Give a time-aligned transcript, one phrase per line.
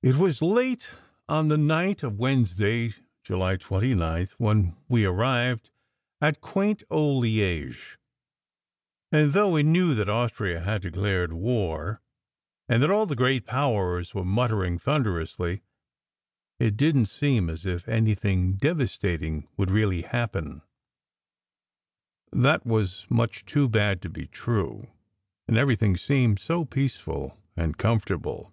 [0.00, 0.90] It was late
[1.28, 2.94] on the night of Wednesday,
[3.24, 5.70] July 29th, when we arrived
[6.20, 7.98] at quaint old Liege;
[9.10, 12.00] and though we knew that Austria had declared war,
[12.68, 15.62] and that all the great powers were muttering thunderously,
[16.60, 20.62] it didn t seem as if anything devastating would really happen.
[22.30, 24.92] That was much too bad to be true,
[25.48, 28.52] and everything seemed so peaceful and com fortable.